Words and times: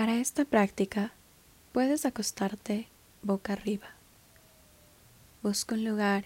Para 0.00 0.16
esta 0.16 0.46
práctica 0.46 1.12
puedes 1.72 2.06
acostarte 2.06 2.88
boca 3.20 3.52
arriba. 3.52 3.88
Busca 5.42 5.74
un 5.74 5.84
lugar 5.84 6.24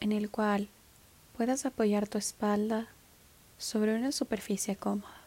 en 0.00 0.12
el 0.12 0.30
cual 0.30 0.66
puedas 1.36 1.66
apoyar 1.66 2.08
tu 2.08 2.16
espalda 2.16 2.86
sobre 3.58 3.94
una 3.94 4.12
superficie 4.12 4.76
cómoda. 4.76 5.20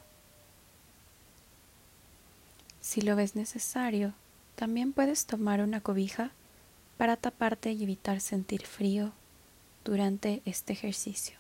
Si 2.82 3.02
lo 3.02 3.16
ves 3.16 3.36
necesario, 3.36 4.16
también 4.56 4.92
puedes 4.92 5.28
tomar 5.28 5.62
una 5.62 5.80
cobija 5.80 6.32
para 6.98 7.18
taparte 7.18 7.72
y 7.72 7.84
evitar 7.84 8.20
sentir 8.20 8.66
frío 8.66 9.12
durante 9.86 10.42
este 10.46 10.74
ejercicio. 10.74 11.38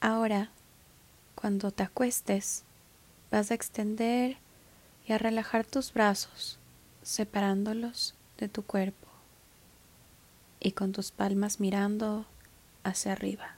Ahora, 0.00 0.50
cuando 1.40 1.70
te 1.70 1.84
acuestes, 1.84 2.64
vas 3.30 3.52
a 3.52 3.54
extender 3.54 4.38
y 5.06 5.12
a 5.12 5.18
relajar 5.18 5.64
tus 5.64 5.92
brazos, 5.92 6.58
separándolos 7.04 8.14
de 8.38 8.48
tu 8.48 8.64
cuerpo 8.64 9.06
y 10.58 10.72
con 10.72 10.90
tus 10.90 11.12
palmas 11.12 11.60
mirando 11.60 12.26
hacia 12.82 13.12
arriba. 13.12 13.54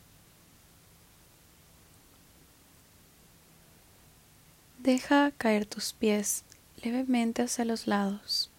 Deja 4.79 5.31
caer 5.39 5.65
tus 5.65 5.95
pies 5.95 6.45
levemente 6.83 7.41
hacia 7.41 7.65
los 7.65 7.87
lados 7.87 8.51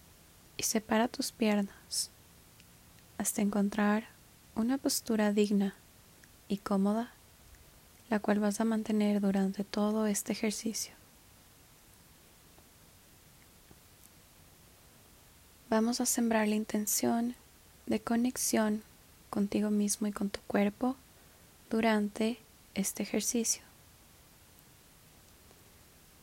y 0.56 0.64
separa 0.64 1.06
tus 1.06 1.30
piernas 1.30 2.10
hasta 3.18 3.40
encontrar 3.40 4.08
una 4.56 4.78
postura 4.78 5.32
digna 5.32 5.74
y 6.48 6.58
cómoda, 6.58 7.12
la 8.12 8.18
cual 8.18 8.40
vas 8.40 8.60
a 8.60 8.66
mantener 8.66 9.22
durante 9.22 9.64
todo 9.64 10.06
este 10.06 10.32
ejercicio. 10.32 10.92
Vamos 15.70 16.02
a 16.02 16.04
sembrar 16.04 16.46
la 16.46 16.54
intención 16.54 17.34
de 17.86 18.00
conexión 18.00 18.82
contigo 19.30 19.70
mismo 19.70 20.08
y 20.08 20.12
con 20.12 20.28
tu 20.28 20.40
cuerpo 20.40 20.94
durante 21.70 22.38
este 22.74 23.02
ejercicio. 23.02 23.62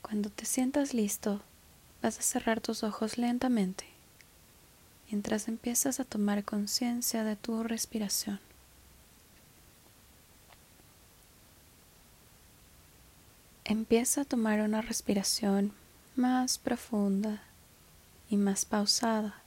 Cuando 0.04 0.30
te 0.30 0.46
sientas 0.46 0.94
listo, 0.94 1.42
vas 2.04 2.20
a 2.20 2.22
cerrar 2.22 2.62
tus 2.62 2.84
ojos 2.84 3.18
lentamente 3.18 3.86
mientras 5.10 5.48
empiezas 5.48 6.00
a 6.00 6.06
tomar 6.06 6.44
conciencia 6.44 7.24
de 7.24 7.36
tu 7.36 7.64
respiración. 7.64 8.40
Empieza 13.70 14.22
a 14.22 14.26
tomar 14.26 14.62
una 14.62 14.82
respiración 14.82 15.74
más 16.16 16.58
profunda 16.58 17.44
y 18.28 18.36
más 18.36 18.66
pausada. 18.66 19.44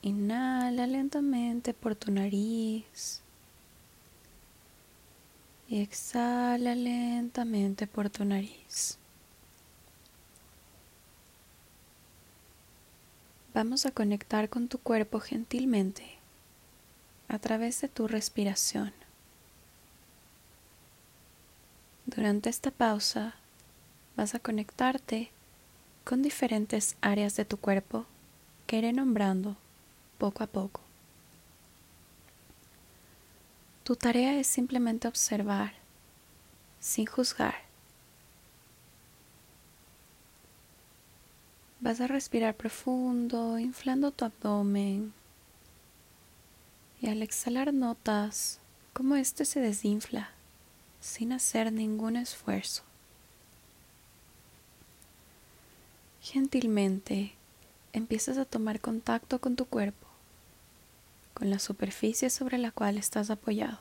Inhala 0.00 0.86
lentamente 0.86 1.74
por 1.74 1.94
tu 1.94 2.10
nariz 2.10 3.20
y 5.68 5.82
exhala 5.82 6.74
lentamente 6.74 7.86
por 7.86 8.08
tu 8.08 8.24
nariz. 8.24 8.96
Vamos 13.52 13.84
a 13.84 13.90
conectar 13.90 14.48
con 14.48 14.68
tu 14.68 14.78
cuerpo 14.78 15.20
gentilmente 15.20 16.16
a 17.28 17.38
través 17.38 17.82
de 17.82 17.88
tu 17.88 18.08
respiración. 18.08 18.94
Durante 22.16 22.48
esta 22.48 22.70
pausa 22.70 23.34
vas 24.16 24.34
a 24.34 24.38
conectarte 24.38 25.30
con 26.02 26.22
diferentes 26.22 26.96
áreas 27.02 27.36
de 27.36 27.44
tu 27.44 27.58
cuerpo 27.58 28.06
que 28.66 28.78
iré 28.78 28.94
nombrando 28.94 29.54
poco 30.16 30.42
a 30.42 30.46
poco. 30.46 30.80
Tu 33.84 33.96
tarea 33.96 34.40
es 34.40 34.46
simplemente 34.46 35.06
observar, 35.06 35.74
sin 36.80 37.04
juzgar. 37.04 37.56
Vas 41.80 42.00
a 42.00 42.06
respirar 42.06 42.54
profundo, 42.54 43.58
inflando 43.58 44.10
tu 44.10 44.24
abdomen. 44.24 45.12
Y 47.02 47.08
al 47.08 47.20
exhalar 47.22 47.74
notas 47.74 48.58
cómo 48.94 49.16
este 49.16 49.44
se 49.44 49.60
desinfla 49.60 50.30
sin 51.00 51.32
hacer 51.32 51.72
ningún 51.72 52.16
esfuerzo. 52.16 52.82
Gentilmente 56.20 57.32
empiezas 57.92 58.38
a 58.38 58.44
tomar 58.44 58.80
contacto 58.80 59.40
con 59.40 59.56
tu 59.56 59.64
cuerpo 59.66 60.06
con 61.36 61.50
la 61.50 61.58
superficie 61.58 62.30
sobre 62.30 62.56
la 62.56 62.70
cual 62.70 62.96
estás 62.96 63.28
apoyado. 63.28 63.78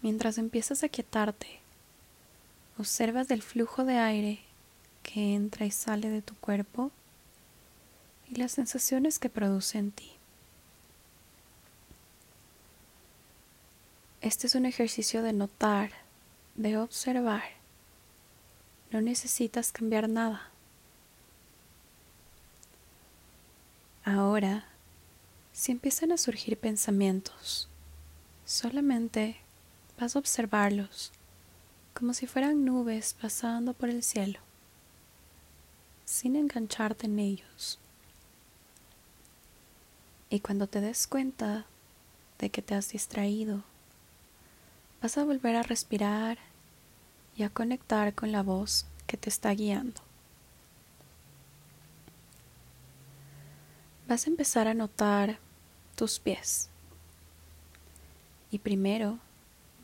Mientras 0.00 0.38
empiezas 0.38 0.82
a 0.82 0.88
quietarte, 0.88 1.60
observas 2.78 3.30
el 3.30 3.42
flujo 3.42 3.84
de 3.84 3.98
aire 3.98 4.40
que 5.02 5.34
entra 5.34 5.66
y 5.66 5.70
sale 5.70 6.08
de 6.08 6.22
tu 6.22 6.34
cuerpo 6.36 6.90
y 8.30 8.36
las 8.36 8.52
sensaciones 8.52 9.18
que 9.18 9.28
produce 9.28 9.76
en 9.76 9.92
ti. 9.92 10.15
Este 14.20 14.46
es 14.46 14.54
un 14.54 14.66
ejercicio 14.66 15.22
de 15.22 15.32
notar, 15.32 15.90
de 16.54 16.78
observar. 16.78 17.44
No 18.90 19.00
necesitas 19.00 19.72
cambiar 19.72 20.08
nada. 20.08 20.50
Ahora 24.04 24.66
si 25.56 25.72
empiezan 25.72 26.12
a 26.12 26.18
surgir 26.18 26.58
pensamientos, 26.58 27.66
solamente 28.44 29.38
vas 29.98 30.14
a 30.14 30.18
observarlos 30.18 31.12
como 31.94 32.12
si 32.12 32.26
fueran 32.26 32.66
nubes 32.66 33.16
pasando 33.18 33.72
por 33.72 33.88
el 33.88 34.02
cielo, 34.02 34.38
sin 36.04 36.36
engancharte 36.36 37.06
en 37.06 37.18
ellos. 37.18 37.78
Y 40.28 40.40
cuando 40.40 40.66
te 40.66 40.82
des 40.82 41.06
cuenta 41.06 41.64
de 42.38 42.50
que 42.50 42.60
te 42.60 42.74
has 42.74 42.90
distraído, 42.90 43.64
vas 45.06 45.18
a 45.18 45.24
volver 45.24 45.54
a 45.54 45.62
respirar 45.62 46.36
y 47.36 47.44
a 47.44 47.48
conectar 47.48 48.12
con 48.12 48.32
la 48.32 48.42
voz 48.42 48.86
que 49.06 49.16
te 49.16 49.28
está 49.28 49.52
guiando. 49.52 50.00
Vas 54.08 54.26
a 54.26 54.30
empezar 54.30 54.66
a 54.66 54.74
notar 54.74 55.38
tus 55.94 56.18
pies. 56.18 56.70
Y 58.50 58.58
primero 58.58 59.20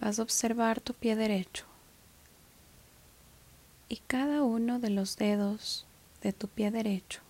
vas 0.01 0.19
a 0.19 0.25
observar 0.25 0.81
tu 0.81 0.93
pie 0.93 1.15
derecho 1.15 1.67
y 3.89 3.99
cada 3.99 4.43
uno 4.43 4.81
de 4.81 4.91
los 4.91 5.17
dedos 5.17 5.87
de 6.21 6.33
tu 6.33 6.49
pie 6.49 6.73
derecho. 6.73 7.21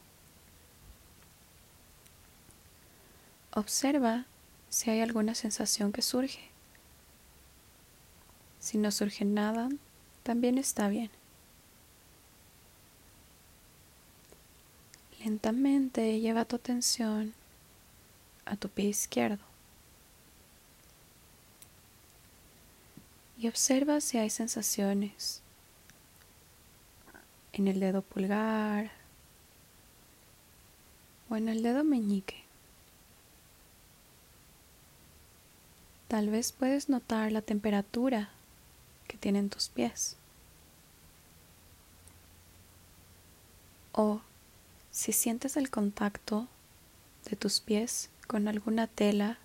Observa 3.53 4.25
si 4.71 4.89
hay 4.89 5.03
alguna 5.03 5.35
sensación 5.35 5.93
que 5.93 6.01
surge. 6.01 6.52
Si 8.63 8.79
no 8.79 8.93
surge 8.93 9.25
nada, 9.25 9.71
también 10.23 10.57
está 10.57 10.87
bien. 10.87 11.11
Lentamente 15.25 16.21
lleva 16.21 16.45
tu 16.45 16.55
atención 16.55 17.35
a 18.45 18.55
tu 18.55 18.69
pie 18.69 18.87
izquierdo. 18.87 19.43
Y 23.37 23.49
observa 23.49 24.01
si 24.01 24.19
hay 24.19 24.31
sensaciones 24.31 25.43
en 27.53 27.67
el 27.67 27.81
dedo 27.81 28.03
pulgar 28.03 28.93
o 31.29 31.35
en 31.35 31.49
el 31.49 31.65
dedo 31.65 31.83
meñique. 31.83 32.45
Tal 36.07 36.31
vez 36.31 36.53
puedes 36.53 36.89
notar 36.89 37.33
la 37.33 37.43
temperatura 37.43 38.31
que 39.07 39.17
tienen 39.19 39.51
tus 39.51 39.69
pies. 39.69 40.17
O 43.93 44.21
si 44.91 45.13
sientes 45.13 45.57
el 45.57 45.71
contacto 45.71 46.49
de 47.29 47.37
tus 47.37 47.61
pies 47.61 48.11
con 48.27 48.49
alguna 48.49 48.87
tela 48.87 49.39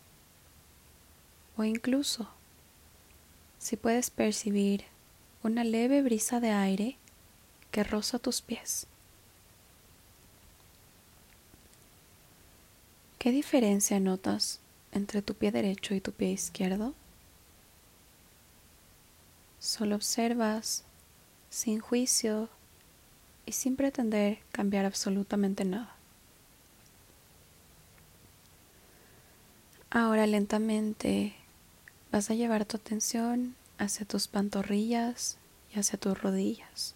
o 1.58 1.64
incluso 1.64 2.30
si 3.60 3.76
puedes 3.76 4.10
percibir 4.10 4.86
una 5.44 5.64
leve 5.64 6.02
brisa 6.02 6.40
de 6.40 6.52
aire 6.52 6.98
que 7.72 7.84
roza 7.84 8.20
tus 8.20 8.42
pies. 8.42 8.88
¿Qué 13.20 13.32
diferencia 13.32 14.00
notas 14.00 14.60
entre 14.92 15.22
tu 15.22 15.34
pie 15.34 15.52
derecho 15.52 15.94
y 15.94 16.02
tu 16.02 16.12
pie 16.12 16.32
izquierdo? 16.32 16.94
Solo 19.68 19.98
observas, 19.98 20.86
sin 21.50 21.82
juicio 21.82 22.48
y 23.46 23.52
sin 23.52 23.76
pretender 23.76 24.40
cambiar 24.54 24.86
absolutamente 24.86 25.66
nada. 25.66 25.94
Ahora 29.90 30.26
lentamente 30.26 31.36
vas 32.14 32.30
a 32.30 32.34
llevar 32.34 32.64
tu 32.64 32.78
atención 32.78 33.56
hacia 33.78 34.06
tus 34.06 34.30
pantorrillas 34.30 35.38
y 35.76 35.80
hacia 35.80 36.00
tus 36.00 36.18
rodillas. 36.18 36.96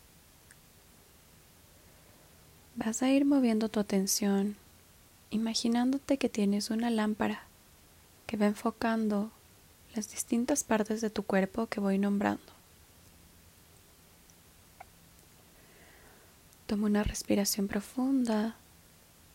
Vas 2.78 3.02
a 3.02 3.10
ir 3.10 3.26
moviendo 3.26 3.68
tu 3.68 3.82
atención, 3.82 4.56
imaginándote 5.30 6.18
que 6.18 6.30
tienes 6.30 6.70
una 6.70 6.90
lámpara 6.90 7.44
que 8.28 8.38
va 8.38 8.46
enfocando 8.46 9.30
las 9.94 10.10
distintas 10.10 10.64
partes 10.64 11.02
de 11.02 11.10
tu 11.10 11.24
cuerpo 11.24 11.68
que 11.68 11.82
voy 11.82 11.98
nombrando. 11.98 12.61
Toma 16.72 16.88
una 16.88 17.04
respiración 17.04 17.68
profunda 17.68 18.56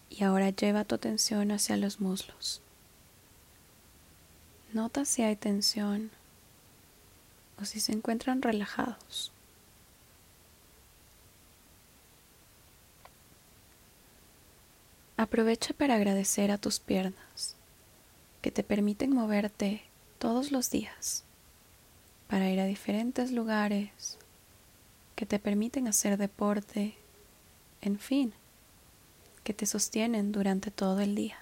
y 0.08 0.24
ahora 0.24 0.48
lleva 0.48 0.86
tu 0.86 0.94
atención 0.94 1.50
hacia 1.50 1.76
los 1.76 2.00
muslos. 2.00 2.62
Nota 4.72 5.04
si 5.04 5.20
hay 5.20 5.36
tensión 5.36 6.10
o 7.60 7.66
si 7.66 7.78
se 7.78 7.92
encuentran 7.92 8.40
relajados. 8.40 9.32
Aprovecha 15.18 15.74
para 15.74 15.96
agradecer 15.96 16.50
a 16.50 16.56
tus 16.56 16.80
piernas 16.80 17.54
que 18.40 18.50
te 18.50 18.62
permiten 18.62 19.12
moverte 19.12 19.82
todos 20.18 20.52
los 20.52 20.70
días 20.70 21.22
para 22.28 22.48
ir 22.48 22.60
a 22.60 22.64
diferentes 22.64 23.30
lugares, 23.30 24.16
que 25.16 25.26
te 25.26 25.38
permiten 25.38 25.86
hacer 25.86 26.16
deporte, 26.16 26.96
en 27.80 27.98
fin, 27.98 28.32
que 29.44 29.54
te 29.54 29.66
sostienen 29.66 30.32
durante 30.32 30.70
todo 30.70 31.00
el 31.00 31.14
día. 31.14 31.38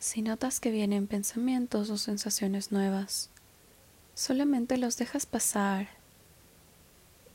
Si 0.00 0.22
notas 0.22 0.60
que 0.60 0.70
vienen 0.70 1.06
pensamientos 1.06 1.90
o 1.90 1.98
sensaciones 1.98 2.72
nuevas, 2.72 3.30
solamente 4.14 4.76
los 4.76 4.96
dejas 4.96 5.26
pasar 5.26 5.88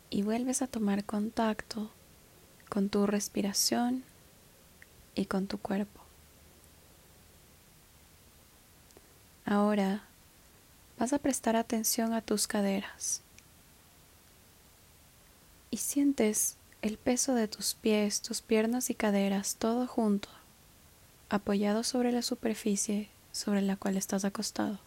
y 0.10 0.24
vuelves 0.24 0.62
a 0.62 0.68
tomar 0.68 1.06
contacto 1.06 1.92
con 2.70 2.90
tu 2.90 3.06
respiración 3.06 4.04
y 5.14 5.26
con 5.26 5.48
tu 5.48 5.58
cuerpo. 5.58 6.02
Ahora 9.46 10.04
vas 10.98 11.14
a 11.14 11.20
prestar 11.20 11.56
atención 11.56 12.14
a 12.14 12.22
tus 12.22 12.48
caderas 12.48 13.22
y 15.76 15.78
sientes 15.78 16.56
el 16.82 16.98
peso 16.98 17.36
de 17.36 17.50
tus 17.50 17.74
pies, 17.74 18.22
tus 18.22 18.42
piernas 18.42 18.90
y 18.90 18.96
caderas 18.96 19.58
todo 19.58 19.88
junto 19.88 20.30
apoyado 21.28 21.84
sobre 21.84 22.14
la 22.14 22.22
superficie 22.22 23.10
sobre 23.34 23.62
la 23.62 23.76
cual 23.76 23.98
estás 23.98 24.24
acostado. 24.24 24.80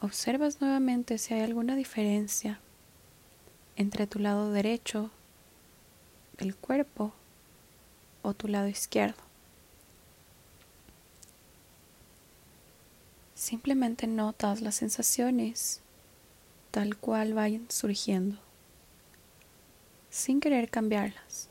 Observas 0.00 0.60
nuevamente 0.60 1.16
si 1.18 1.32
hay 1.32 1.42
alguna 1.42 1.76
diferencia 1.76 2.58
entre 3.76 4.08
tu 4.08 4.18
lado 4.18 4.50
derecho 4.50 5.12
del 6.38 6.56
cuerpo 6.56 7.12
o 8.22 8.34
tu 8.34 8.48
lado 8.48 8.66
izquierdo. 8.66 9.22
Simplemente 13.36 14.08
notas 14.08 14.60
las 14.60 14.74
sensaciones 14.74 15.82
tal 16.70 16.96
cual 16.96 17.34
vayan 17.34 17.66
surgiendo, 17.70 18.38
sin 20.10 20.40
querer 20.40 20.70
cambiarlas. 20.70 21.50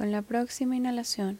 con 0.00 0.12
la 0.12 0.22
próxima 0.22 0.76
inhalación 0.76 1.38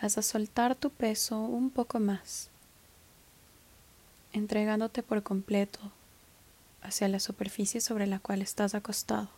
vas 0.00 0.16
a 0.16 0.22
soltar 0.22 0.74
tu 0.74 0.88
peso 0.88 1.38
un 1.40 1.68
poco 1.68 2.00
más, 2.00 2.48
entregándote 4.32 5.02
por 5.02 5.22
completo 5.22 5.78
hacia 6.80 7.08
la 7.08 7.20
superficie 7.20 7.82
sobre 7.82 8.06
la 8.06 8.18
cual 8.18 8.40
estás 8.40 8.74
acostado. 8.74 9.28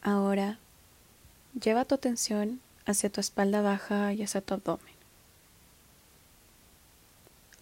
Ahora 0.00 0.58
lleva 1.60 1.84
tu 1.84 1.94
atención 1.94 2.58
hacia 2.90 3.10
tu 3.10 3.20
espalda 3.20 3.60
baja 3.60 4.12
y 4.14 4.22
hacia 4.22 4.40
tu 4.40 4.54
abdomen. 4.54 4.94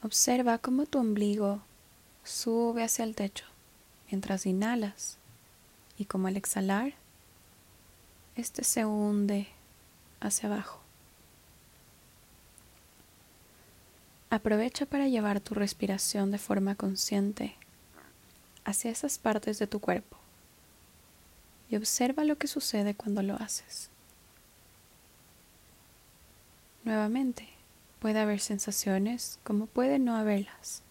Observa 0.02 0.58
cómo 0.58 0.86
tu 0.86 0.98
ombligo 0.98 1.60
sube 2.22 2.84
hacia 2.84 3.04
el 3.04 3.14
techo 3.14 3.44
mientras 4.10 4.46
inhalas 4.46 5.18
y 5.98 6.04
como 6.04 6.28
al 6.28 6.36
exhalar, 6.36 6.94
este 8.36 8.62
se 8.62 8.84
hunde 8.84 9.48
hacia 10.20 10.48
abajo. 10.48 10.80
Aprovecha 14.30 14.86
para 14.86 15.08
llevar 15.08 15.40
tu 15.40 15.54
respiración 15.54 16.30
de 16.30 16.38
forma 16.38 16.74
consciente 16.74 17.56
hacia 18.64 18.90
esas 18.90 19.18
partes 19.18 19.58
de 19.58 19.66
tu 19.66 19.80
cuerpo 19.80 20.16
y 21.70 21.76
observa 21.76 22.24
lo 22.24 22.36
que 22.36 22.46
sucede 22.46 22.94
cuando 22.94 23.22
lo 23.22 23.34
haces. 23.36 23.90
Nuevamente, 26.86 27.48
puede 27.98 28.20
haber 28.20 28.38
sensaciones 28.38 29.40
como 29.42 29.66
puede 29.66 29.98
no 29.98 30.14
haberlas. 30.14 30.82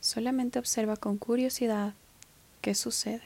Solamente 0.00 0.58
observa 0.58 0.96
con 0.96 1.18
curiosidad 1.18 1.94
qué 2.62 2.74
sucede. 2.74 3.22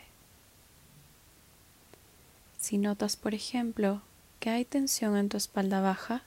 Si 2.59 2.77
notas, 2.77 3.17
por 3.17 3.33
ejemplo, 3.33 4.03
que 4.39 4.51
hay 4.51 4.67
tensión 4.67 5.17
en 5.17 5.31
tu 5.31 5.39
espalda 5.39 5.81
baja, 5.81 6.25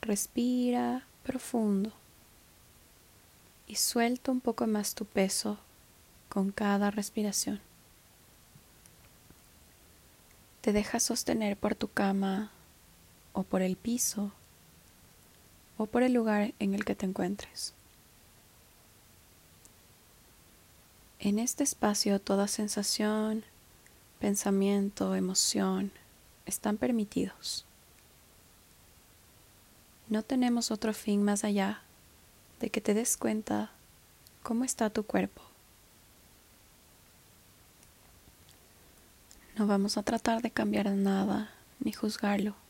respira 0.00 1.06
profundo 1.22 1.92
y 3.68 3.76
suelta 3.76 4.32
un 4.32 4.40
poco 4.40 4.66
más 4.66 4.96
tu 4.96 5.04
peso 5.04 5.56
con 6.28 6.50
cada 6.50 6.90
respiración. 6.90 7.60
Te 10.62 10.72
dejas 10.72 11.04
sostener 11.04 11.56
por 11.56 11.76
tu 11.76 11.86
cama 11.86 12.50
o 13.32 13.42
por 13.42 13.62
el 13.62 13.76
piso 13.76 14.32
o 15.78 15.86
por 15.86 16.02
el 16.02 16.12
lugar 16.12 16.52
en 16.58 16.74
el 16.74 16.84
que 16.84 16.94
te 16.94 17.06
encuentres. 17.06 17.74
En 21.18 21.38
este 21.38 21.62
espacio 21.62 22.20
toda 22.20 22.48
sensación, 22.48 23.44
pensamiento, 24.18 25.14
emoción 25.14 25.92
están 26.46 26.76
permitidos. 26.76 27.64
No 30.08 30.22
tenemos 30.22 30.70
otro 30.70 30.92
fin 30.92 31.22
más 31.22 31.44
allá 31.44 31.80
de 32.60 32.70
que 32.70 32.80
te 32.80 32.92
des 32.92 33.16
cuenta 33.16 33.70
cómo 34.42 34.64
está 34.64 34.90
tu 34.90 35.04
cuerpo. 35.04 35.42
No 39.56 39.66
vamos 39.66 39.96
a 39.96 40.02
tratar 40.02 40.42
de 40.42 40.50
cambiar 40.50 40.90
nada 40.90 41.50
ni 41.80 41.92
juzgarlo. 41.92 42.61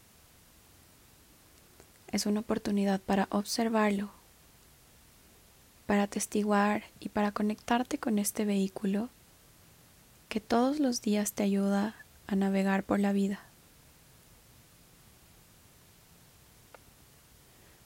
Es 2.12 2.26
una 2.26 2.40
oportunidad 2.40 3.00
para 3.00 3.26
observarlo 3.30 4.10
para 5.92 6.04
atestiguar 6.04 6.84
y 7.00 7.10
para 7.10 7.32
conectarte 7.32 7.98
con 7.98 8.18
este 8.18 8.46
vehículo 8.46 9.10
que 10.30 10.40
todos 10.40 10.80
los 10.80 11.02
días 11.02 11.34
te 11.34 11.42
ayuda 11.42 11.94
a 12.26 12.34
navegar 12.34 12.82
por 12.82 12.98
la 12.98 13.12
vida. 13.12 13.40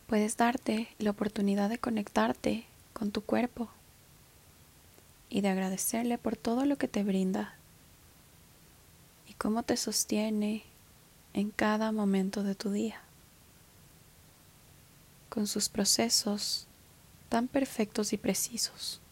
Puedes 0.06 0.37
darte 0.37 0.87
la 0.99 1.11
oportunidad 1.11 1.68
de 1.68 1.78
conectarte 1.78 2.66
con 2.92 3.11
tu 3.11 3.23
cuerpo 3.23 3.68
y 5.28 5.40
de 5.40 5.49
agradecerle 5.49 6.16
por 6.16 6.37
todo 6.37 6.64
lo 6.64 6.78
que 6.78 6.87
te 6.87 7.02
brinda 7.02 7.56
y 9.26 9.35
cómo 9.35 9.64
te 9.64 9.76
sostiene 9.76 10.62
en 11.35 11.50
cada 11.50 11.90
momento 11.90 12.45
de 12.45 12.54
tu 12.54 12.71
día, 12.71 13.00
con 15.37 15.47
sus 15.47 15.69
procesos 15.69 16.66
tan 17.28 17.47
perfectos 17.47 18.14
y 18.14 18.16
precisos. 18.16 19.02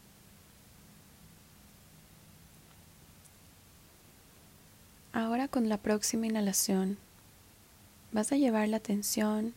Ahora 5.12 5.48
con 5.48 5.68
la 5.68 5.76
próxima 5.76 6.26
inhalación 6.26 6.96
vas 8.10 8.32
a 8.32 8.36
llevar 8.36 8.70
la 8.70 8.78
atención 8.78 9.52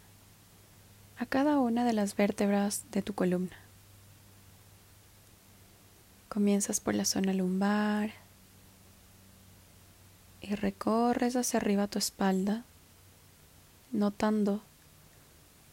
a 1.18 1.26
cada 1.26 1.58
una 1.58 1.86
de 1.86 1.94
las 1.94 2.18
vértebras 2.18 2.84
de 2.92 3.02
tu 3.02 3.14
columna. 3.14 3.56
Comienzas 6.28 6.82
por 6.82 6.96
la 6.96 7.06
zona 7.06 7.32
lumbar 7.32 8.12
y 10.42 10.54
recorres 10.56 11.38
hacia 11.38 11.62
arriba 11.62 11.88
tu 11.88 11.98
espalda, 11.98 12.66
notando 13.94 14.67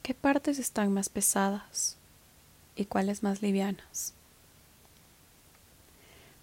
qué 0.04 0.12
partes 0.12 0.58
están 0.58 0.92
más 0.92 1.08
pesadas 1.08 1.96
y 2.76 2.84
cuáles 2.84 3.22
más 3.22 3.40
livianas. 3.40 4.12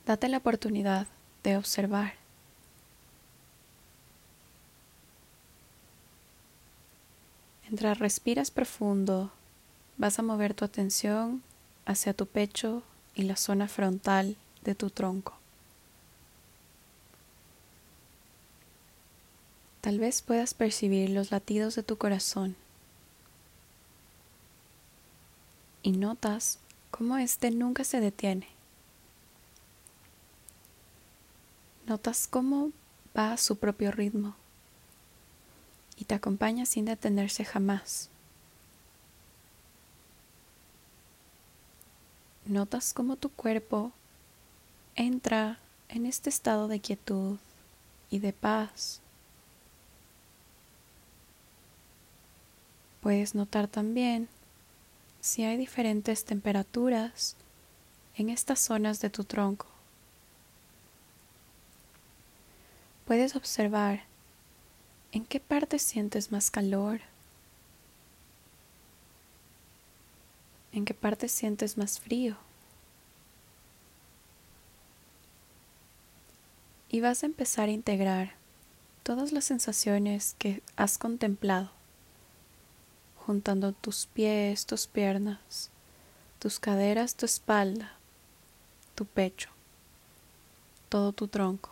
Date 0.03 0.27
la 0.29 0.37
oportunidad 0.37 1.05
de 1.43 1.57
observar. 1.57 2.15
Mientras 7.61 7.99
respiras 7.99 8.49
profundo, 8.49 9.29
vas 9.97 10.17
a 10.17 10.23
mover 10.23 10.55
tu 10.55 10.65
atención 10.65 11.43
hacia 11.85 12.15
tu 12.15 12.25
pecho 12.25 12.81
y 13.13 13.23
la 13.23 13.35
zona 13.35 13.67
frontal 13.67 14.37
de 14.63 14.73
tu 14.73 14.89
tronco. 14.89 15.35
Tal 19.81 19.99
vez 19.99 20.23
puedas 20.23 20.55
percibir 20.55 21.11
los 21.11 21.29
latidos 21.29 21.75
de 21.75 21.83
tu 21.83 21.99
corazón 21.99 22.55
y 25.91 25.97
notas 25.97 26.57
cómo 26.89 27.17
éste 27.17 27.51
nunca 27.51 27.83
se 27.83 27.99
detiene. 27.99 28.47
Notas 31.85 32.29
cómo 32.29 32.71
va 33.17 33.33
a 33.33 33.37
su 33.37 33.57
propio 33.57 33.91
ritmo 33.91 34.33
y 35.97 36.05
te 36.05 36.15
acompaña 36.15 36.65
sin 36.65 36.85
detenerse 36.85 37.43
jamás. 37.43 38.09
Notas 42.45 42.93
cómo 42.93 43.17
tu 43.17 43.27
cuerpo 43.27 43.91
entra 44.95 45.59
en 45.89 46.05
este 46.05 46.29
estado 46.29 46.69
de 46.69 46.79
quietud 46.79 47.37
y 48.09 48.19
de 48.19 48.31
paz. 48.31 49.01
Puedes 53.01 53.35
notar 53.35 53.67
también 53.67 54.29
si 55.21 55.43
hay 55.43 55.55
diferentes 55.55 56.25
temperaturas 56.25 57.35
en 58.15 58.29
estas 58.29 58.59
zonas 58.59 58.99
de 58.99 59.11
tu 59.11 59.23
tronco. 59.23 59.67
Puedes 63.05 63.35
observar 63.35 64.03
en 65.11 65.25
qué 65.25 65.39
parte 65.39 65.77
sientes 65.79 66.31
más 66.31 66.49
calor, 66.49 67.01
en 70.73 70.85
qué 70.85 70.93
parte 70.93 71.27
sientes 71.27 71.77
más 71.77 71.99
frío. 71.99 72.35
Y 76.89 76.99
vas 76.99 77.23
a 77.23 77.27
empezar 77.27 77.69
a 77.69 77.73
integrar 77.73 78.33
todas 79.03 79.31
las 79.31 79.45
sensaciones 79.45 80.35
que 80.39 80.61
has 80.75 80.97
contemplado 80.97 81.80
juntando 83.25 83.71
tus 83.71 84.07
pies, 84.07 84.65
tus 84.65 84.87
piernas, 84.87 85.69
tus 86.39 86.59
caderas, 86.59 87.15
tu 87.15 87.25
espalda, 87.25 87.93
tu 88.95 89.05
pecho, 89.05 89.49
todo 90.89 91.11
tu 91.13 91.27
tronco. 91.27 91.69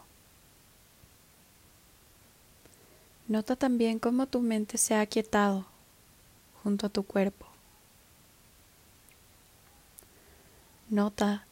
Nota 3.28 3.56
también 3.56 4.00
cómo 4.00 4.26
tu 4.26 4.42
mente 4.42 4.78
se 4.78 4.96
ha 4.96 5.02
aquietado 5.02 5.66
junto 6.64 6.88
a 6.88 6.90
tu 6.90 7.04
cuerpo. 7.04 7.46
Nota 10.90 11.46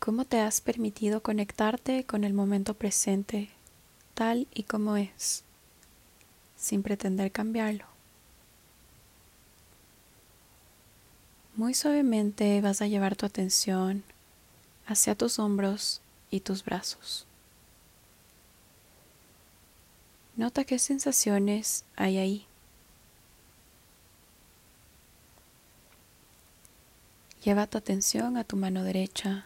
cómo 0.00 0.24
te 0.24 0.40
has 0.40 0.60
permitido 0.60 1.22
conectarte 1.22 2.04
con 2.04 2.24
el 2.24 2.34
momento 2.34 2.74
presente 2.74 3.50
tal 4.14 4.48
y 4.52 4.64
como 4.64 4.96
es, 4.96 5.44
sin 6.56 6.82
pretender 6.82 7.30
cambiarlo. 7.30 7.87
Muy 11.58 11.74
suavemente 11.74 12.60
vas 12.60 12.82
a 12.82 12.86
llevar 12.86 13.16
tu 13.16 13.26
atención 13.26 14.04
hacia 14.86 15.16
tus 15.16 15.40
hombros 15.40 16.00
y 16.30 16.38
tus 16.38 16.64
brazos. 16.64 17.26
Nota 20.36 20.62
qué 20.62 20.78
sensaciones 20.78 21.84
hay 21.96 22.18
ahí. 22.18 22.46
Lleva 27.42 27.66
tu 27.66 27.76
atención 27.76 28.36
a 28.36 28.44
tu 28.44 28.54
mano 28.54 28.84
derecha 28.84 29.44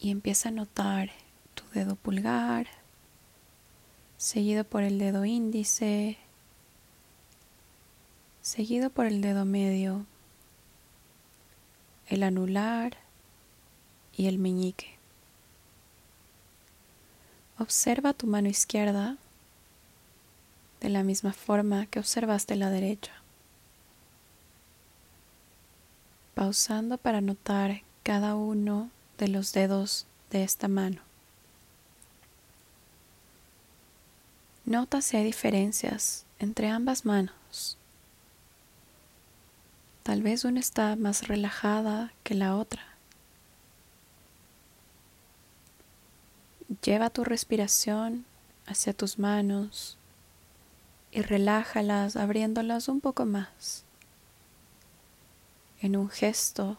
y 0.00 0.10
empieza 0.10 0.48
a 0.48 0.52
notar 0.52 1.12
tu 1.54 1.62
dedo 1.72 1.94
pulgar, 1.94 2.66
seguido 4.18 4.64
por 4.64 4.82
el 4.82 4.98
dedo 4.98 5.24
índice, 5.24 6.18
seguido 8.42 8.90
por 8.90 9.06
el 9.06 9.20
dedo 9.20 9.44
medio, 9.44 10.06
el 12.08 12.22
anular 12.22 12.96
y 14.16 14.26
el 14.26 14.38
meñique. 14.38 14.98
Observa 17.58 18.14
tu 18.14 18.26
mano 18.26 18.48
izquierda 18.48 19.16
de 20.80 20.88
la 20.88 21.02
misma 21.02 21.32
forma 21.32 21.86
que 21.86 21.98
observaste 21.98 22.56
la 22.56 22.70
derecha, 22.70 23.12
pausando 26.34 26.96
para 26.96 27.20
notar 27.20 27.82
cada 28.02 28.34
uno 28.34 28.90
de 29.18 29.28
los 29.28 29.52
dedos 29.52 30.06
de 30.30 30.42
esta 30.42 30.68
mano. 30.68 31.02
Nota 34.64 35.02
si 35.02 35.16
hay 35.18 35.24
diferencias 35.24 36.24
entre 36.38 36.68
ambas 36.68 37.04
manos. 37.04 37.76
Tal 40.10 40.22
vez 40.22 40.44
una 40.44 40.58
está 40.58 40.96
más 40.96 41.28
relajada 41.28 42.12
que 42.24 42.34
la 42.34 42.56
otra. 42.56 42.82
Lleva 46.82 47.10
tu 47.10 47.22
respiración 47.22 48.24
hacia 48.66 48.92
tus 48.92 49.20
manos 49.20 49.98
y 51.12 51.22
relájalas 51.22 52.16
abriéndolas 52.16 52.88
un 52.88 53.00
poco 53.00 53.24
más 53.24 53.84
en 55.80 55.94
un 55.94 56.08
gesto 56.08 56.76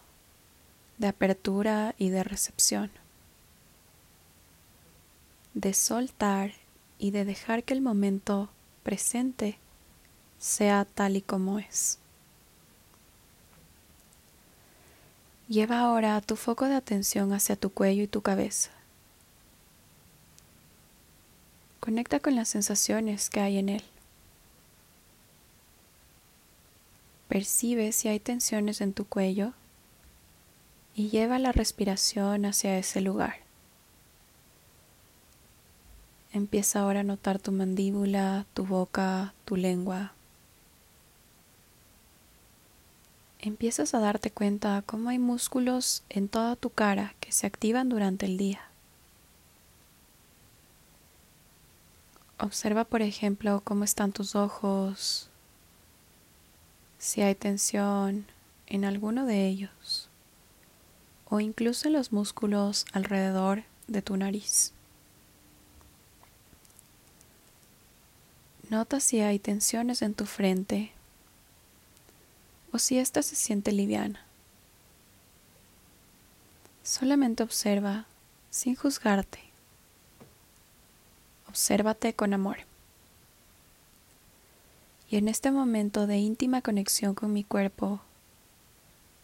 de 0.98 1.08
apertura 1.08 1.96
y 1.98 2.10
de 2.10 2.26
recepción, 2.26 2.92
de 5.54 5.74
soltar 5.74 6.52
y 7.00 7.12
de 7.12 7.24
dejar 7.24 7.64
que 7.64 7.74
el 7.74 7.82
momento 7.82 8.50
presente 8.84 9.58
sea 10.38 10.84
tal 10.84 11.16
y 11.16 11.22
como 11.22 11.60
es. 11.60 12.02
Lleva 15.52 15.82
ahora 15.82 16.22
tu 16.22 16.38
foco 16.38 16.70
de 16.70 16.76
atención 16.76 17.34
hacia 17.34 17.58
tu 17.58 17.72
cuello 17.74 18.04
y 18.04 18.08
tu 18.08 18.22
cabeza. 18.22 18.72
Conecta 21.82 22.22
con 22.22 22.38
las 22.38 22.48
sensaciones 22.48 23.30
que 23.30 23.42
hay 23.42 23.58
en 23.58 23.68
él. 23.68 23.84
Percibe 27.28 27.92
si 27.92 28.08
hay 28.08 28.22
tensiones 28.22 28.80
en 28.80 28.94
tu 28.94 29.04
cuello 29.04 29.52
y 30.96 31.10
lleva 31.10 31.38
la 31.38 31.52
respiración 31.52 32.46
hacia 32.46 32.78
ese 32.78 33.02
lugar. 33.02 33.36
Empieza 36.32 36.80
ahora 36.80 37.02
a 37.02 37.04
notar 37.04 37.40
tu 37.40 37.52
mandíbula, 37.52 38.46
tu 38.54 38.66
boca, 38.66 39.34
tu 39.44 39.58
lengua. 39.58 40.14
Empiezas 43.42 43.94
a 43.94 44.00
darte 44.00 44.32
cuenta 44.32 44.84
cómo 44.86 45.10
hay 45.10 45.20
músculos 45.20 46.04
en 46.10 46.30
toda 46.30 46.56
tu 46.56 46.70
cara 46.70 47.16
que 47.20 47.32
se 47.32 47.48
activan 47.48 47.90
durante 47.90 48.26
el 48.26 48.38
día. 48.38 48.62
Observa, 52.38 52.86
por 52.86 53.02
ejemplo, 53.02 53.62
cómo 53.64 53.84
están 53.84 54.12
tus 54.12 54.36
ojos, 54.36 55.30
si 56.98 57.22
hay 57.22 57.36
tensión 57.36 58.26
en 58.68 58.86
alguno 58.86 59.26
de 59.26 59.48
ellos, 59.48 60.08
o 61.30 61.40
incluso 61.40 61.88
en 61.88 61.94
los 61.94 62.12
músculos 62.12 62.86
alrededor 62.94 63.64
de 63.88 64.02
tu 64.02 64.18
nariz. 64.18 64.74
Nota 68.70 69.00
si 69.00 69.20
hay 69.20 69.38
tensiones 69.38 70.02
en 70.02 70.14
tu 70.14 70.26
frente 70.26 70.94
o 72.72 72.80
si 72.80 72.98
ésta 72.98 73.22
se 73.22 73.36
siente 73.36 73.72
liviana. 73.72 74.26
Solamente 76.84 77.44
observa 77.44 78.06
sin 78.50 78.76
juzgarte. 78.76 79.40
Obsérvate 81.48 82.14
con 82.14 82.34
amor. 82.34 82.58
Y 85.10 85.18
en 85.18 85.28
este 85.28 85.52
momento 85.52 86.08
de 86.08 86.18
íntima 86.18 86.62
conexión 86.62 87.14
con 87.14 87.34
mi 87.34 87.44
cuerpo, 87.44 88.02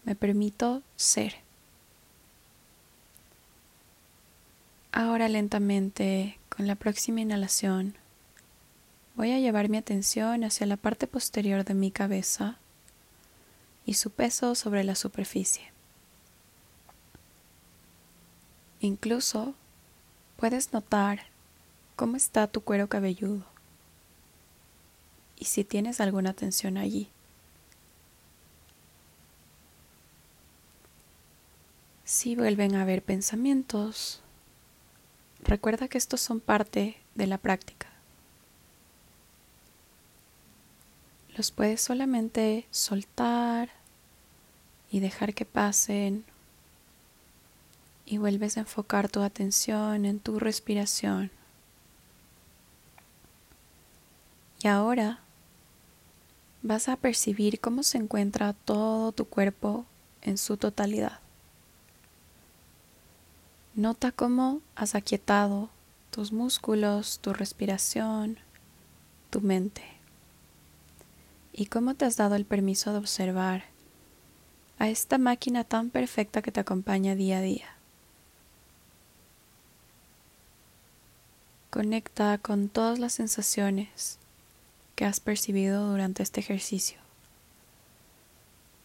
me 0.03 0.15
permito 0.15 0.81
ser. 0.97 1.35
Ahora 4.91 5.29
lentamente, 5.29 6.37
con 6.49 6.67
la 6.67 6.75
próxima 6.75 7.21
inhalación, 7.21 7.95
voy 9.15 9.31
a 9.31 9.39
llevar 9.39 9.69
mi 9.69 9.77
atención 9.77 10.43
hacia 10.43 10.67
la 10.67 10.77
parte 10.77 11.07
posterior 11.07 11.63
de 11.63 11.73
mi 11.73 11.91
cabeza 11.91 12.59
y 13.87 13.95
su 13.95 14.11
peso 14.11 14.53
sobre 14.53 14.83
la 14.83 14.93
superficie. 14.93 15.71
Incluso 18.79 19.55
puedes 20.35 20.73
notar 20.73 21.23
cómo 21.95 22.15
está 22.15 22.45
tu 22.45 22.61
cuero 22.61 22.87
cabelludo 22.87 23.43
y 25.39 25.45
si 25.45 25.63
tienes 25.63 25.99
alguna 25.99 26.33
tensión 26.33 26.77
allí. 26.77 27.09
Si 32.05 32.35
vuelven 32.35 32.75
a 32.75 32.83
haber 32.83 33.01
pensamientos, 33.01 34.21
Recuerda 35.47 35.87
que 35.87 35.97
estos 35.97 36.19
son 36.19 36.41
parte 36.41 36.97
de 37.15 37.25
la 37.25 37.37
práctica. 37.37 37.87
Los 41.37 41.51
puedes 41.51 41.79
solamente 41.79 42.67
soltar 42.69 43.69
y 44.91 44.99
dejar 44.99 45.33
que 45.33 45.45
pasen 45.45 46.23
y 48.05 48.17
vuelves 48.17 48.57
a 48.57 48.61
enfocar 48.61 49.09
tu 49.09 49.21
atención 49.21 50.05
en 50.05 50.19
tu 50.19 50.39
respiración. 50.39 51.29
Y 54.63 54.67
ahora 54.67 55.19
vas 56.61 56.89
a 56.89 56.95
percibir 56.95 57.59
cómo 57.59 57.83
se 57.83 57.97
encuentra 57.97 58.53
todo 58.53 59.11
tu 59.11 59.25
cuerpo 59.25 59.85
en 60.21 60.37
su 60.37 60.57
totalidad. 60.57 61.19
Nota 63.75 64.11
cómo 64.11 64.61
has 64.75 64.95
aquietado 64.95 65.69
tus 66.09 66.31
músculos, 66.31 67.19
tu 67.19 67.33
respiración, 67.33 68.39
tu 69.29 69.41
mente. 69.41 69.83
Y 71.53 71.67
cómo 71.67 71.93
te 71.93 72.05
has 72.05 72.17
dado 72.17 72.35
el 72.35 72.45
permiso 72.45 72.91
de 72.91 72.99
observar 72.99 73.65
a 74.79 74.89
esta 74.89 75.17
máquina 75.17 75.63
tan 75.63 75.89
perfecta 75.89 76.41
que 76.41 76.51
te 76.51 76.59
acompaña 76.59 77.15
día 77.15 77.39
a 77.39 77.41
día. 77.41 77.67
Conecta 81.69 82.37
con 82.37 82.69
todas 82.69 82.99
las 82.99 83.13
sensaciones 83.13 84.17
que 84.95 85.05
has 85.05 85.19
percibido 85.19 85.91
durante 85.91 86.23
este 86.23 86.39
ejercicio 86.39 87.07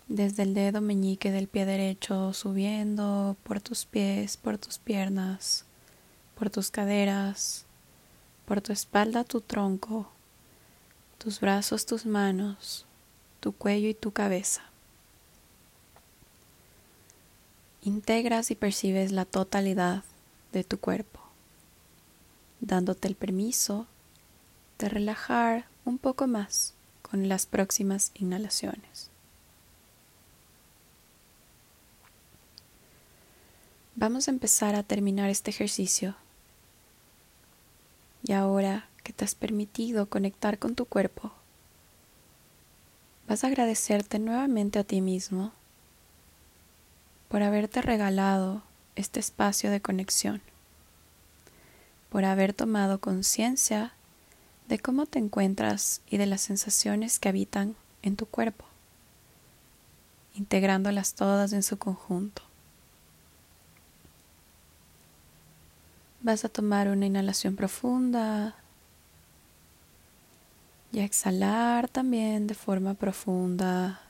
desde 0.09 0.43
el 0.43 0.53
dedo 0.53 0.83
meñique 0.83 1.31
del 1.31 1.49
pie 1.49 1.65
derecho 1.65 2.35
subiendo 2.35 3.35
por 3.45 3.61
tus 3.61 3.87
pies, 3.87 4.37
por 4.37 4.59
tus 4.59 4.79
piernas, 4.79 5.65
por 6.39 6.51
tus 6.51 6.71
caderas, 6.71 7.65
por 8.45 8.61
tu 8.61 8.73
espalda, 8.73 9.25
tu 9.25 9.41
tronco, 9.41 10.11
tus 11.17 11.41
brazos, 11.41 11.87
tus 11.87 12.05
manos, 12.05 12.85
tu 13.41 13.53
cuello 13.53 13.89
y 13.89 13.95
tu 13.95 14.11
cabeza. 14.11 14.63
Integras 17.85 18.53
y 18.53 18.55
percibes 18.55 19.11
la 19.11 19.25
totalidad 19.25 20.05
de 20.53 20.63
tu 20.63 20.79
cuerpo, 20.79 21.19
dándote 22.61 23.09
el 23.09 23.17
permiso 23.17 23.89
de 24.79 24.89
relajar 24.89 25.67
un 25.85 25.99
poco 25.99 26.29
más 26.29 26.75
con 27.03 27.29
las 27.29 27.47
próximas 27.47 28.13
inhalaciones. 28.15 29.11
Vamos 33.97 34.29
a 34.29 34.31
empezar 34.31 34.77
a 34.77 34.85
terminar 34.85 35.29
este 35.29 35.51
ejercicio. 35.51 36.15
Y 38.23 38.33
ahora 38.33 38.89
que 39.03 39.13
te 39.13 39.25
has 39.25 39.35
permitido 39.35 40.09
conectar 40.09 40.59
con 40.61 40.77
tu 40.77 40.85
cuerpo, 40.85 41.33
vas 43.27 43.43
a 43.43 43.49
agradecerte 43.49 44.21
nuevamente 44.21 44.79
a 44.79 44.85
ti 44.85 45.01
mismo 45.01 45.53
por 47.33 47.43
haberte 47.43 47.81
regalado 47.81 48.61
este 48.95 49.19
espacio 49.19 49.71
de 49.71 49.81
conexión, 49.81 50.43
por 52.11 52.27
haber 52.27 52.53
tomado 52.53 53.01
conciencia 53.01 53.95
de 54.69 54.79
cómo 54.79 55.07
te 55.07 55.19
encuentras 55.19 56.03
y 56.11 56.19
de 56.19 56.27
las 56.27 56.43
sensaciones 56.43 57.19
que 57.19 57.31
habitan 57.31 57.75
en 58.03 58.17
tu 58.17 58.27
cuerpo, 58.27 58.67
integrándolas 60.35 61.15
todas 61.15 61.55
en 61.55 61.63
su 61.63 61.79
conjunto. 61.79 62.43
Vas 66.21 66.45
a 66.45 66.51
tomar 66.51 66.89
una 66.89 67.07
inhalación 67.07 67.57
profunda 67.57 68.57
y 70.93 71.01
a 71.01 71.05
exhalar 71.07 71.89
también 71.89 72.47
de 72.47 72.55
forma 72.55 72.93
profunda. 72.93 74.03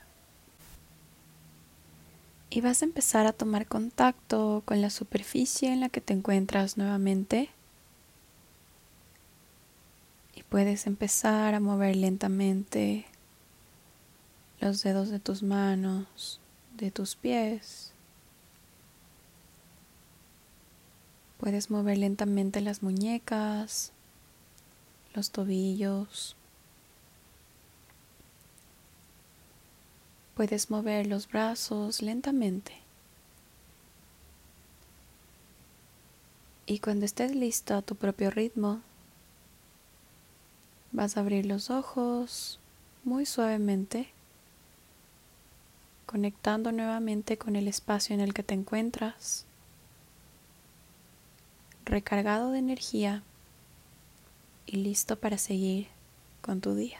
Y 2.53 2.61
vas 2.61 2.83
a 2.83 2.85
empezar 2.85 3.25
a 3.25 3.33
tomar 3.33 3.65
contacto 3.65 4.61
con 4.65 4.79
la 4.79 4.91
superficie 4.91 5.73
en 5.73 5.79
la 5.79 5.89
que 5.89 6.01
te 6.01 6.13
encuentras 6.13 6.77
nuevamente. 6.77 7.49
Y 10.35 10.43
puedes 10.43 10.85
empezar 10.85 11.55
a 11.55 11.59
mover 11.59 11.95
lentamente 11.95 13.07
los 14.59 14.83
dedos 14.83 15.09
de 15.09 15.19
tus 15.19 15.41
manos, 15.41 16.39
de 16.77 16.91
tus 16.91 17.15
pies. 17.15 17.91
Puedes 21.39 21.71
mover 21.71 21.97
lentamente 21.97 22.61
las 22.61 22.83
muñecas, 22.83 23.93
los 25.15 25.31
tobillos. 25.31 26.35
Puedes 30.35 30.69
mover 30.69 31.07
los 31.07 31.27
brazos 31.27 32.01
lentamente. 32.01 32.73
Y 36.65 36.79
cuando 36.79 37.05
estés 37.05 37.35
listo 37.35 37.75
a 37.75 37.81
tu 37.81 37.95
propio 37.95 38.31
ritmo, 38.31 38.81
vas 40.91 41.17
a 41.17 41.19
abrir 41.19 41.45
los 41.45 41.69
ojos 41.69 42.59
muy 43.03 43.25
suavemente, 43.25 44.09
conectando 46.05 46.71
nuevamente 46.71 47.37
con 47.37 47.55
el 47.55 47.67
espacio 47.67 48.13
en 48.13 48.21
el 48.21 48.33
que 48.33 48.43
te 48.43 48.53
encuentras 48.53 49.45
recargado 51.85 52.51
de 52.51 52.59
energía 52.59 53.23
y 54.65 54.77
listo 54.77 55.19
para 55.19 55.37
seguir 55.37 55.87
con 56.41 56.61
tu 56.61 56.75
día. 56.75 56.99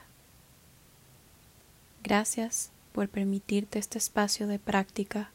Gracias 2.03 2.72
por 2.93 3.09
permitirte 3.09 3.79
este 3.79 3.97
espacio 3.97 4.47
de 4.47 4.59
práctica 4.59 5.31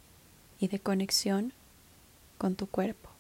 y 0.59 0.69
de 0.69 0.79
conexión 0.79 1.53
con 2.39 2.55
tu 2.55 2.67
cuerpo. 2.67 3.11